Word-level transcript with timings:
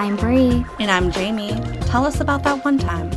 I'm 0.00 0.16
Bree. 0.16 0.64
And 0.78 0.90
I'm 0.90 1.12
Jamie. 1.12 1.50
Tell 1.82 2.06
us 2.06 2.20
about 2.20 2.42
that 2.44 2.64
one 2.64 2.78
time. 2.78 3.10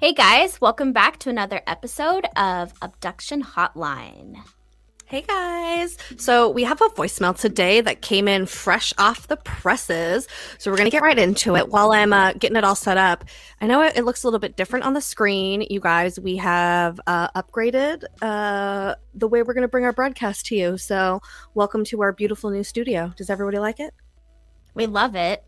Hey 0.00 0.12
guys, 0.12 0.60
welcome 0.60 0.92
back 0.92 1.18
to 1.18 1.30
another 1.30 1.62
episode 1.68 2.26
of 2.34 2.72
Abduction 2.82 3.44
Hotline. 3.44 4.42
Hey 5.04 5.20
guys. 5.20 5.96
So 6.16 6.50
we 6.50 6.64
have 6.64 6.80
a 6.80 6.88
voicemail 6.88 7.38
today 7.38 7.80
that 7.80 8.02
came 8.02 8.26
in 8.26 8.46
fresh 8.46 8.92
off 8.98 9.28
the 9.28 9.36
presses. 9.36 10.26
So 10.58 10.68
we're 10.68 10.76
going 10.76 10.88
to 10.88 10.90
get 10.90 11.02
right 11.02 11.16
into 11.16 11.54
it 11.54 11.68
while 11.68 11.92
I'm 11.92 12.12
uh, 12.12 12.32
getting 12.32 12.56
it 12.56 12.64
all 12.64 12.74
set 12.74 12.96
up. 12.96 13.24
I 13.60 13.68
know 13.68 13.82
it, 13.82 13.96
it, 13.96 14.04
looks 14.04 14.24
a 14.24 14.26
little 14.26 14.40
bit 14.40 14.56
different 14.56 14.84
on 14.84 14.94
the 14.94 15.00
screen. 15.00 15.64
You 15.70 15.78
guys, 15.78 16.18
we 16.18 16.38
have 16.38 16.98
uh, 17.06 17.28
upgraded 17.40 18.02
uh, 18.20 18.96
the 19.14 19.28
way 19.28 19.44
we're 19.44 19.54
going 19.54 19.62
to 19.62 19.68
bring 19.68 19.84
our 19.84 19.92
broadcast 19.92 20.46
to 20.46 20.56
you. 20.56 20.76
So 20.76 21.20
welcome 21.54 21.84
to 21.84 22.02
our 22.02 22.12
beautiful 22.12 22.50
new 22.50 22.64
studio. 22.64 23.14
Does 23.16 23.30
everybody 23.30 23.60
like 23.60 23.78
it? 23.78 23.94
We 24.74 24.86
love 24.86 25.14
it. 25.14 25.44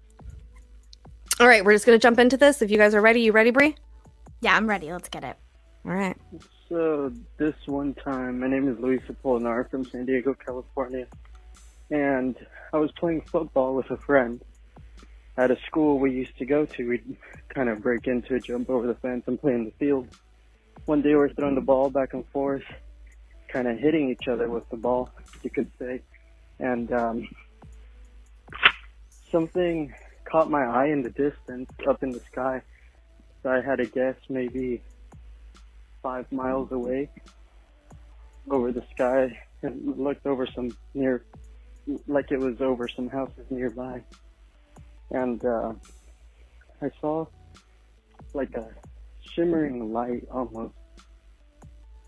All 1.40 1.46
right, 1.46 1.64
we're 1.64 1.72
just 1.72 1.86
going 1.86 1.96
to 1.96 2.02
jump 2.02 2.18
into 2.18 2.36
this. 2.36 2.62
If 2.62 2.70
you 2.72 2.78
guys 2.78 2.96
are 2.96 3.00
ready, 3.00 3.20
you 3.20 3.30
ready, 3.30 3.52
Brie? 3.52 3.76
Yeah, 4.40 4.56
I'm 4.56 4.68
ready. 4.68 4.90
Let's 4.92 5.08
get 5.08 5.22
it. 5.22 5.36
All 5.86 5.92
right. 5.92 6.16
So 6.68 7.12
this 7.36 7.54
one 7.66 7.94
time, 7.94 8.40
my 8.40 8.48
name 8.48 8.66
is 8.68 8.76
Luis 8.80 9.02
Apolinar 9.08 9.70
from 9.70 9.84
San 9.84 10.04
Diego, 10.04 10.34
California, 10.34 11.06
and 11.90 12.34
I 12.72 12.78
was 12.78 12.90
playing 12.98 13.20
football 13.20 13.76
with 13.76 13.88
a 13.92 13.96
friend 13.96 14.42
at 15.36 15.52
a 15.52 15.56
school 15.68 16.00
we 16.00 16.10
used 16.10 16.36
to 16.38 16.44
go 16.44 16.66
to. 16.66 16.88
We'd 16.88 17.16
kind 17.50 17.68
of 17.68 17.82
break 17.82 18.08
into, 18.08 18.40
jump 18.40 18.68
over 18.68 18.88
the 18.88 18.96
fence, 18.96 19.22
and 19.28 19.40
play 19.40 19.54
in 19.54 19.64
the 19.64 19.72
field. 19.78 20.08
One 20.86 21.02
day 21.02 21.14
we're 21.14 21.32
throwing 21.32 21.54
the 21.54 21.60
ball 21.60 21.88
back 21.88 22.14
and 22.14 22.26
forth, 22.30 22.64
kind 23.48 23.68
of 23.68 23.78
hitting 23.78 24.10
each 24.10 24.26
other 24.26 24.48
with 24.48 24.68
the 24.70 24.76
ball, 24.76 25.10
you 25.44 25.50
could 25.50 25.70
say, 25.78 26.02
and 26.58 26.92
um, 26.92 27.28
something 29.30 29.94
caught 30.30 30.50
my 30.50 30.64
eye 30.64 30.86
in 30.86 31.02
the 31.02 31.10
distance, 31.10 31.70
up 31.88 32.02
in 32.02 32.10
the 32.10 32.20
sky. 32.30 32.62
So 33.42 33.50
I 33.50 33.60
had 33.60 33.80
a 33.80 33.86
guess 33.86 34.16
maybe 34.28 34.82
five 36.02 36.30
miles 36.32 36.70
away 36.72 37.10
over 38.50 38.72
the 38.72 38.84
sky 38.94 39.38
and 39.62 39.96
looked 39.98 40.26
over 40.26 40.46
some 40.46 40.76
near, 40.94 41.24
like 42.06 42.30
it 42.30 42.38
was 42.38 42.60
over 42.60 42.88
some 42.88 43.08
houses 43.08 43.46
nearby. 43.50 44.02
And, 45.10 45.44
uh, 45.44 45.72
I 46.80 46.90
saw 47.00 47.26
like 48.34 48.54
a 48.54 48.68
shimmering 49.32 49.92
light 49.92 50.26
almost, 50.30 50.74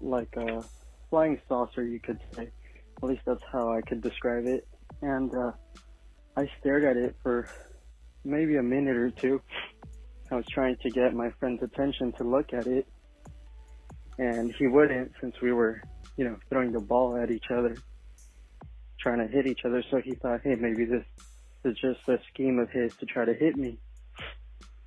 like 0.00 0.34
a 0.36 0.62
flying 1.08 1.40
saucer, 1.48 1.84
you 1.84 1.98
could 1.98 2.20
say. 2.34 2.50
At 3.02 3.08
least 3.08 3.22
that's 3.24 3.42
how 3.50 3.72
I 3.72 3.80
could 3.80 4.02
describe 4.02 4.46
it. 4.46 4.68
And, 5.00 5.34
uh, 5.34 5.52
I 6.36 6.48
stared 6.60 6.84
at 6.84 6.96
it 6.96 7.16
for 7.22 7.48
maybe 8.24 8.56
a 8.56 8.62
minute 8.62 8.96
or 8.96 9.10
two. 9.10 9.40
I 10.30 10.36
was 10.36 10.46
trying 10.46 10.76
to 10.82 10.90
get 10.90 11.14
my 11.14 11.30
friend's 11.40 11.62
attention 11.62 12.12
to 12.12 12.24
look 12.24 12.52
at 12.52 12.66
it 12.66 12.86
and 14.20 14.54
he 14.58 14.66
wouldn't 14.66 15.12
since 15.20 15.40
we 15.40 15.50
were, 15.50 15.82
you 16.16 16.24
know, 16.24 16.36
throwing 16.50 16.72
the 16.72 16.80
ball 16.80 17.16
at 17.16 17.30
each 17.30 17.50
other, 17.50 17.74
trying 18.98 19.18
to 19.18 19.26
hit 19.26 19.46
each 19.46 19.64
other. 19.64 19.82
So 19.90 19.98
he 19.98 20.14
thought, 20.14 20.42
hey, 20.44 20.56
maybe 20.56 20.84
this 20.84 21.04
is 21.64 21.76
just 21.78 22.00
a 22.06 22.18
scheme 22.32 22.58
of 22.58 22.70
his 22.70 22.94
to 22.96 23.06
try 23.06 23.24
to 23.24 23.32
hit 23.32 23.56
me. 23.56 23.78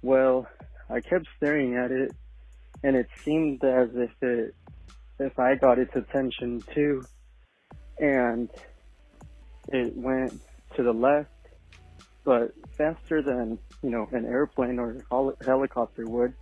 Well, 0.03 0.47
I 0.87 0.99
kept 0.99 1.25
staring 1.37 1.75
at 1.75 1.91
it, 1.91 2.11
and 2.83 2.95
it 2.95 3.07
seemed 3.25 3.63
as 3.63 3.89
if 3.95 4.11
it, 4.21 4.55
if 5.19 5.39
I 5.39 5.55
got 5.55 5.79
its 5.79 5.95
attention 5.95 6.61
too, 6.73 7.03
and 7.97 8.49
it 9.69 9.97
went 9.97 10.39
to 10.75 10.83
the 10.83 10.93
left, 10.93 11.29
but 12.23 12.53
faster 12.77 13.21
than 13.21 13.57
you 13.81 13.89
know 13.89 14.07
an 14.11 14.25
airplane 14.25 14.79
or 14.79 14.97
a 15.11 15.45
helicopter 15.45 16.07
would. 16.07 16.33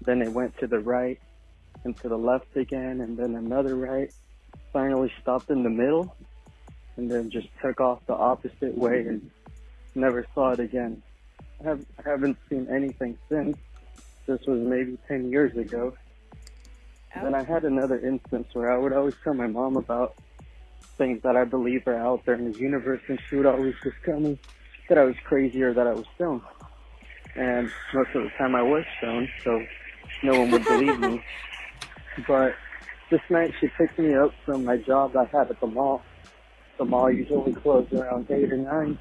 Then 0.00 0.22
it 0.22 0.32
went 0.32 0.56
to 0.58 0.66
the 0.66 0.80
right, 0.80 1.20
and 1.84 1.96
to 1.98 2.08
the 2.08 2.18
left 2.18 2.56
again, 2.56 3.00
and 3.00 3.16
then 3.16 3.34
another 3.34 3.76
right. 3.76 4.12
Finally 4.72 5.12
stopped 5.22 5.50
in 5.50 5.62
the 5.62 5.70
middle, 5.70 6.16
and 6.96 7.10
then 7.10 7.30
just 7.30 7.48
took 7.62 7.80
off 7.80 8.04
the 8.06 8.14
opposite 8.14 8.76
way 8.76 9.06
and 9.06 9.30
never 9.94 10.26
saw 10.34 10.50
it 10.50 10.60
again. 10.60 11.02
I, 11.60 11.68
have, 11.68 11.84
haven't 12.04 12.36
seen 12.48 12.68
anything 12.70 13.16
since. 13.28 13.56
This 14.26 14.40
was 14.46 14.60
maybe 14.60 14.98
10 15.06 15.30
years 15.30 15.56
ago. 15.56 15.94
Then 17.14 17.34
I 17.34 17.44
had 17.44 17.64
another 17.64 17.98
instance 18.00 18.48
where 18.54 18.72
I 18.72 18.76
would 18.76 18.92
always 18.92 19.14
tell 19.22 19.34
my 19.34 19.46
mom 19.46 19.76
about 19.76 20.16
things 20.98 21.22
that 21.22 21.36
I 21.36 21.44
believe 21.44 21.86
are 21.86 21.96
out 21.96 22.24
there 22.24 22.34
in 22.34 22.50
the 22.50 22.58
universe, 22.58 23.02
and 23.06 23.20
she 23.28 23.36
would 23.36 23.46
always 23.46 23.74
just 23.82 23.96
tell 24.04 24.18
me 24.18 24.38
that 24.88 24.98
I 24.98 25.04
was 25.04 25.16
crazy 25.24 25.62
or 25.62 25.72
that 25.72 25.86
I 25.86 25.92
was 25.92 26.04
stoned. 26.14 26.42
And 27.36 27.70
most 27.92 28.10
of 28.14 28.22
the 28.24 28.30
time 28.38 28.54
I 28.54 28.62
was 28.62 28.84
stoned, 28.98 29.28
so 29.42 29.64
no 30.22 30.40
one 30.40 30.50
would 30.50 30.64
believe 30.64 31.00
me. 31.00 31.24
But 32.28 32.54
this 33.10 33.20
night 33.28 33.52
she 33.60 33.66
picked 33.76 33.98
me 33.98 34.14
up 34.14 34.32
from 34.44 34.64
my 34.64 34.76
job 34.76 35.16
I 35.16 35.24
had 35.24 35.50
at 35.50 35.58
the 35.58 35.66
mall. 35.66 36.00
The 36.78 36.84
mall 36.84 37.10
usually 37.10 37.52
closed 37.52 37.92
around 37.92 38.30
8 38.30 38.52
or 38.52 38.56
9. 38.56 38.98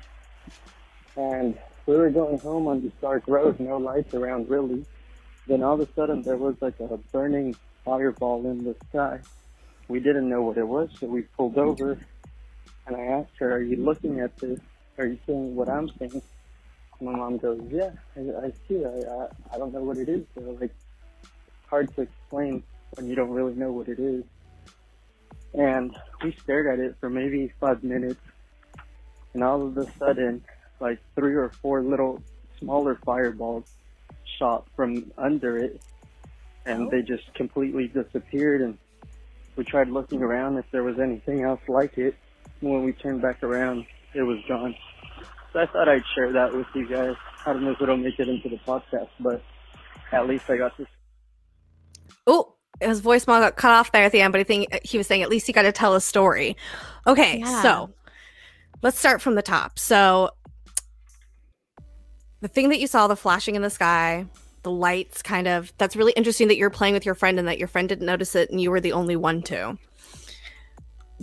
And 1.15 1.57
we 1.85 1.95
were 1.95 2.09
going 2.09 2.39
home 2.39 2.67
on 2.67 2.81
this 2.81 2.91
dark 3.01 3.27
road, 3.27 3.59
no 3.59 3.77
lights 3.77 4.15
around 4.15 4.49
really. 4.49 4.83
Then 5.47 5.61
all 5.61 5.79
of 5.79 5.87
a 5.87 5.93
sudden 5.93 6.23
there 6.23 6.37
was 6.37 6.55
like 6.59 6.79
a 6.79 6.97
burning 7.11 7.55
fireball 7.85 8.49
in 8.49 8.63
the 8.63 8.75
sky. 8.89 9.19
We 9.87 9.99
didn't 9.99 10.27
know 10.27 10.41
what 10.41 10.57
it 10.57 10.67
was, 10.67 10.89
so 10.99 11.05
we 11.05 11.21
pulled 11.21 11.59
over 11.59 11.99
and 12.87 12.95
I 12.95 13.01
asked 13.01 13.37
her, 13.37 13.53
are 13.53 13.61
you 13.61 13.77
looking 13.77 14.19
at 14.19 14.35
this? 14.37 14.59
Are 14.97 15.07
you 15.07 15.17
seeing 15.25 15.55
what 15.55 15.69
I'm 15.69 15.89
seeing? 15.97 16.21
My 17.01 17.15
mom 17.15 17.37
goes, 17.37 17.61
yeah, 17.69 17.91
I, 18.15 18.19
I 18.45 18.51
see 18.67 18.75
it. 18.75 18.85
I, 18.85 19.13
I, 19.13 19.27
I 19.55 19.57
don't 19.57 19.73
know 19.73 19.83
what 19.83 19.97
it 19.97 20.07
is. 20.07 20.23
So 20.35 20.41
like, 20.59 20.73
hard 21.67 21.93
to 21.95 22.01
explain 22.01 22.63
when 22.95 23.09
you 23.09 23.15
don't 23.15 23.31
really 23.31 23.55
know 23.55 23.71
what 23.71 23.87
it 23.87 23.99
is. 23.99 24.23
And 25.53 25.95
we 26.23 26.35
stared 26.43 26.67
at 26.67 26.79
it 26.83 26.95
for 26.99 27.09
maybe 27.09 27.51
five 27.59 27.83
minutes, 27.83 28.21
and 29.33 29.43
all 29.43 29.65
of 29.65 29.77
a 29.77 29.91
sudden, 29.97 30.43
like 30.79 30.99
three 31.15 31.35
or 31.35 31.49
four 31.49 31.81
little 31.81 32.21
smaller 32.59 32.99
fireballs 33.05 33.65
shot 34.39 34.67
from 34.75 35.11
under 35.17 35.57
it, 35.57 35.81
and 36.65 36.83
oh. 36.83 36.89
they 36.89 37.01
just 37.01 37.31
completely 37.35 37.87
disappeared. 37.87 38.61
And 38.61 38.77
we 39.55 39.63
tried 39.63 39.89
looking 39.89 40.23
around 40.23 40.57
if 40.57 40.65
there 40.71 40.83
was 40.83 40.99
anything 40.99 41.43
else 41.43 41.61
like 41.67 41.97
it. 41.97 42.15
When 42.61 42.83
we 42.83 42.93
turned 42.93 43.21
back 43.21 43.43
around, 43.43 43.85
it 44.13 44.23
was 44.23 44.39
gone. 44.47 44.75
So 45.51 45.59
I 45.59 45.65
thought 45.67 45.87
I'd 45.87 46.03
share 46.15 46.31
that 46.33 46.53
with 46.53 46.67
you 46.73 46.87
guys. 46.87 47.15
I 47.45 47.53
don't 47.53 47.63
know 47.63 47.71
if 47.71 47.81
it'll 47.81 47.97
make 47.97 48.19
it 48.19 48.27
into 48.27 48.49
the 48.49 48.57
podcast, 48.57 49.09
but 49.19 49.41
at 50.11 50.27
least 50.27 50.49
I 50.49 50.57
got 50.57 50.75
to. 50.77 50.87
Oh, 52.25 52.55
his 52.81 53.01
voicemail 53.01 53.39
got 53.39 53.55
cut 53.55 53.71
off 53.71 53.91
there 53.91 54.03
at 54.03 54.11
the 54.11 54.21
end, 54.21 54.31
but 54.31 54.39
I 54.39 54.43
think 54.43 54.73
he 54.83 54.97
was 54.97 55.07
saying 55.07 55.21
at 55.21 55.29
least 55.29 55.47
he 55.47 55.53
got 55.53 55.63
to 55.63 55.71
tell 55.71 55.95
a 55.95 56.01
story. 56.01 56.57
Okay, 57.05 57.39
yeah. 57.39 57.61
so 57.61 57.93
let's 58.81 58.97
start 58.97 59.21
from 59.21 59.35
the 59.35 59.41
top. 59.41 59.77
So 59.77 60.31
the 62.41 62.47
thing 62.47 62.69
that 62.69 62.79
you 62.79 62.87
saw, 62.87 63.07
the 63.07 63.15
flashing 63.15 63.55
in 63.55 63.61
the 63.61 63.69
sky, 63.69 64.25
the 64.63 64.71
lights 64.71 65.21
kind 65.21 65.47
of 65.47 65.73
that's 65.77 65.95
really 65.95 66.13
interesting 66.13 66.47
that 66.47 66.57
you're 66.57 66.69
playing 66.69 66.93
with 66.93 67.05
your 67.05 67.15
friend 67.15 67.37
and 67.37 67.47
that 67.47 67.59
your 67.59 67.67
friend 67.67 67.89
didn't 67.89 68.05
notice 68.05 68.33
it 68.33 68.49
and 68.49 68.61
you 68.61 68.71
were 68.71 68.79
the 68.79 68.93
only 68.93 69.15
one 69.15 69.41
to 69.43 69.77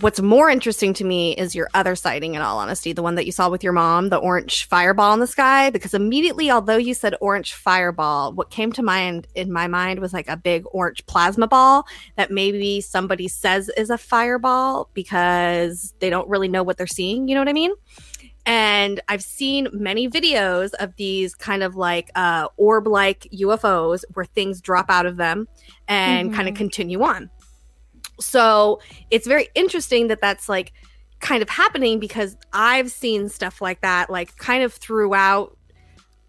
what's 0.00 0.20
more 0.20 0.48
interesting 0.48 0.94
to 0.94 1.04
me 1.04 1.32
is 1.34 1.54
your 1.54 1.68
other 1.74 1.94
sighting 1.94 2.34
in 2.34 2.42
all 2.42 2.58
honesty 2.58 2.92
the 2.92 3.02
one 3.02 3.14
that 3.16 3.26
you 3.26 3.32
saw 3.32 3.48
with 3.48 3.62
your 3.62 3.72
mom 3.72 4.08
the 4.08 4.16
orange 4.16 4.66
fireball 4.66 5.12
in 5.12 5.20
the 5.20 5.26
sky 5.26 5.68
because 5.70 5.94
immediately 5.94 6.50
although 6.50 6.76
you 6.76 6.94
said 6.94 7.14
orange 7.20 7.54
fireball 7.54 8.32
what 8.32 8.50
came 8.50 8.72
to 8.72 8.82
mind 8.82 9.26
in 9.34 9.52
my 9.52 9.66
mind 9.66 10.00
was 10.00 10.12
like 10.12 10.28
a 10.28 10.36
big 10.36 10.64
orange 10.72 11.04
plasma 11.06 11.46
ball 11.46 11.86
that 12.16 12.30
maybe 12.30 12.80
somebody 12.80 13.28
says 13.28 13.68
is 13.76 13.90
a 13.90 13.98
fireball 13.98 14.88
because 14.94 15.92
they 15.98 16.08
don't 16.08 16.28
really 16.28 16.48
know 16.48 16.62
what 16.62 16.76
they're 16.76 16.86
seeing 16.86 17.28
you 17.28 17.34
know 17.34 17.40
what 17.40 17.48
i 17.48 17.52
mean 17.52 17.72
and 18.46 19.00
I've 19.06 19.22
seen 19.22 19.68
many 19.70 20.08
videos 20.08 20.72
of 20.80 20.96
these 20.96 21.34
kind 21.34 21.62
of 21.62 21.76
like 21.76 22.10
uh, 22.14 22.48
orb 22.56 22.86
like 22.86 23.28
UFOs 23.34 24.02
where 24.14 24.24
things 24.24 24.62
drop 24.62 24.86
out 24.88 25.04
of 25.04 25.18
them 25.18 25.46
and 25.88 26.30
mm-hmm. 26.30 26.36
kind 26.36 26.48
of 26.48 26.54
continue 26.54 27.02
on. 27.02 27.30
So 28.20 28.80
it's 29.10 29.26
very 29.26 29.48
interesting 29.54 30.08
that 30.08 30.20
that's 30.20 30.48
like 30.48 30.72
kind 31.20 31.42
of 31.42 31.48
happening 31.48 32.00
because 32.00 32.36
I've 32.52 32.90
seen 32.90 33.28
stuff 33.28 33.60
like 33.60 33.80
that, 33.82 34.10
like 34.10 34.36
kind 34.36 34.62
of 34.62 34.72
throughout 34.72 35.56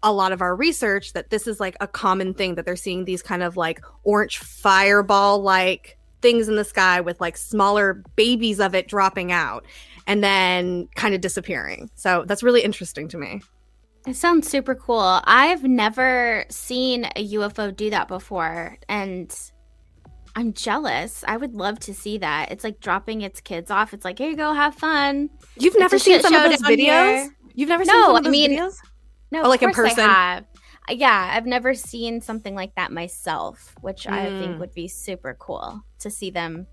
a 0.02 0.12
lot 0.12 0.32
of 0.32 0.42
our 0.42 0.56
research, 0.56 1.12
that 1.12 1.30
this 1.30 1.46
is 1.46 1.60
like 1.60 1.76
a 1.80 1.86
common 1.86 2.34
thing 2.34 2.56
that 2.56 2.64
they're 2.64 2.76
seeing 2.76 3.04
these 3.04 3.22
kind 3.22 3.42
of 3.42 3.56
like 3.56 3.80
orange 4.04 4.38
fireball 4.38 5.40
like 5.40 5.98
things 6.20 6.48
in 6.48 6.56
the 6.56 6.64
sky 6.64 7.00
with 7.00 7.20
like 7.20 7.36
smaller 7.36 8.02
babies 8.16 8.60
of 8.60 8.74
it 8.74 8.88
dropping 8.88 9.32
out 9.32 9.64
and 10.06 10.22
then 10.22 10.88
kind 10.94 11.14
of 11.14 11.20
disappearing. 11.20 11.90
So 11.94 12.24
that's 12.26 12.42
really 12.42 12.62
interesting 12.62 13.08
to 13.08 13.18
me. 13.18 13.42
It 14.06 14.16
sounds 14.16 14.48
super 14.48 14.74
cool. 14.74 15.20
I've 15.24 15.62
never 15.62 16.44
seen 16.48 17.04
a 17.16 17.28
UFO 17.34 17.74
do 17.74 17.90
that 17.90 18.08
before. 18.08 18.78
And 18.88 19.32
I'm 20.34 20.52
jealous. 20.54 21.24
I 21.26 21.36
would 21.36 21.54
love 21.54 21.78
to 21.80 21.94
see 21.94 22.18
that. 22.18 22.50
It's 22.50 22.64
like 22.64 22.80
dropping 22.80 23.20
its 23.20 23.40
kids 23.40 23.70
off. 23.70 23.92
It's 23.92 24.04
like, 24.04 24.18
here 24.18 24.30
you 24.30 24.36
go, 24.36 24.52
have 24.54 24.74
fun. 24.74 25.28
You've 25.58 25.78
never 25.78 25.98
seen 25.98 26.20
some 26.20 26.34
of 26.34 26.42
those 26.50 26.62
videos? 26.62 26.76
Here. 26.78 27.36
You've 27.54 27.68
never 27.68 27.84
seen 27.84 27.94
no, 27.94 28.06
some 28.06 28.16
of 28.16 28.24
those 28.24 28.28
I 28.28 28.32
mean, 28.32 28.50
videos? 28.52 28.76
No, 29.30 29.42
Oh, 29.42 29.48
like 29.48 29.62
in 29.62 29.72
person? 29.72 30.08
Yeah, 30.90 31.30
I've 31.34 31.46
never 31.46 31.74
seen 31.74 32.20
something 32.20 32.54
like 32.54 32.74
that 32.76 32.90
myself, 32.92 33.74
which 33.82 34.06
I 34.08 34.24
think 34.38 34.56
Mm. 34.56 34.58
would 34.58 34.74
be 34.74 34.88
super 34.88 35.36
cool 35.38 35.80
to 36.00 36.10
see 36.10 36.30
them 36.30 36.66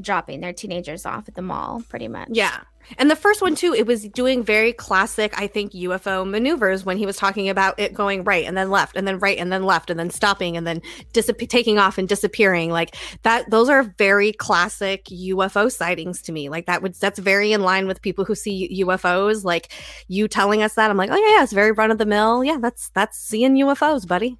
dropping 0.00 0.40
their 0.40 0.52
teenagers 0.52 1.04
off 1.06 1.28
at 1.28 1.34
the 1.34 1.42
mall, 1.42 1.82
pretty 1.88 2.08
much. 2.08 2.28
Yeah. 2.32 2.60
And 2.96 3.10
the 3.10 3.16
first 3.16 3.42
one 3.42 3.54
too, 3.54 3.74
it 3.74 3.86
was 3.86 4.08
doing 4.08 4.42
very 4.42 4.72
classic, 4.72 5.38
I 5.38 5.46
think, 5.46 5.72
UFO 5.72 6.28
maneuvers 6.28 6.86
when 6.86 6.96
he 6.96 7.04
was 7.04 7.16
talking 7.16 7.50
about 7.50 7.78
it 7.78 7.92
going 7.92 8.24
right 8.24 8.46
and 8.46 8.56
then 8.56 8.70
left 8.70 8.96
and 8.96 9.06
then 9.06 9.18
right 9.18 9.36
and 9.36 9.52
then 9.52 9.64
left 9.64 9.90
and 9.90 10.00
then 10.00 10.08
stopping 10.08 10.56
and 10.56 10.66
then 10.66 10.80
disap- 11.12 11.48
taking 11.48 11.78
off 11.78 11.98
and 11.98 12.08
disappearing. 12.08 12.70
Like 12.70 12.96
that, 13.24 13.50
those 13.50 13.68
are 13.68 13.82
very 13.98 14.32
classic 14.32 15.04
UFO 15.06 15.70
sightings 15.70 16.22
to 16.22 16.32
me. 16.32 16.48
Like 16.48 16.66
that 16.66 16.80
would, 16.80 16.94
that's 16.94 17.18
very 17.18 17.52
in 17.52 17.62
line 17.62 17.86
with 17.86 18.00
people 18.00 18.24
who 18.24 18.34
see 18.34 18.82
UFOs. 18.84 19.44
Like 19.44 19.70
you 20.08 20.26
telling 20.26 20.62
us 20.62 20.74
that, 20.74 20.90
I'm 20.90 20.96
like, 20.96 21.10
oh 21.10 21.16
yeah, 21.16 21.36
yeah 21.36 21.42
it's 21.42 21.52
very 21.52 21.72
run 21.72 21.90
of 21.90 21.98
the 21.98 22.06
mill. 22.06 22.42
Yeah, 22.42 22.58
that's, 22.58 22.88
that's 22.90 23.18
seeing 23.18 23.54
UFOs, 23.56 24.06
buddy. 24.08 24.38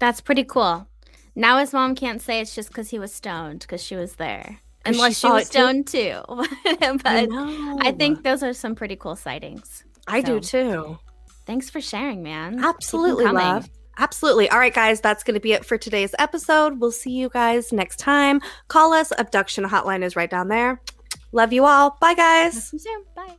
That's 0.00 0.22
pretty 0.22 0.44
cool. 0.44 0.88
Now 1.36 1.58
his 1.58 1.72
mom 1.72 1.94
can't 1.94 2.22
say 2.22 2.40
it's 2.40 2.54
just 2.54 2.68
because 2.68 2.90
he 2.90 2.98
was 2.98 3.12
stoned 3.12 3.60
because 3.60 3.82
she 3.82 3.96
was 3.96 4.14
there. 4.14 4.60
She 4.86 4.92
Unless 4.92 5.12
she, 5.14 5.20
saw 5.20 5.34
was 5.34 5.48
it 5.48 5.52
too? 5.52 5.58
stoned 5.58 5.86
too. 5.86 6.22
but 7.02 7.06
I, 7.06 7.26
know. 7.26 7.92
think 7.96 8.22
those 8.22 8.42
are 8.42 8.52
some 8.52 8.74
pretty 8.74 8.96
cool 8.96 9.16
sightings. 9.16 9.84
I 10.06 10.20
do 10.20 10.40
too. 10.40 10.98
Thanks 11.46 11.70
for 11.70 11.80
sharing, 11.80 12.22
man. 12.22 12.62
Absolutely, 12.62 13.24
love. 13.26 13.68
Absolutely. 13.98 14.48
All 14.50 14.58
right, 14.58 14.74
guys, 14.74 15.00
that's 15.00 15.22
going 15.22 15.34
to 15.34 15.40
be 15.40 15.52
it 15.52 15.64
for 15.64 15.78
today's 15.78 16.14
episode. 16.18 16.80
We'll 16.80 16.90
see 16.90 17.12
you 17.12 17.28
guys 17.28 17.72
next 17.72 17.98
time. 17.98 18.40
Call 18.68 18.92
us. 18.92 19.12
Abduction 19.18 19.64
hotline 19.64 20.02
is 20.02 20.16
right 20.16 20.30
down 20.30 20.48
there. 20.48 20.80
Love 21.32 21.52
you 21.52 21.64
all. 21.64 21.96
Bye, 22.00 22.14
guys. 22.14 22.70
See 22.70 22.76
you 22.76 22.80
soon. 22.80 23.04
Bye. 23.14 23.36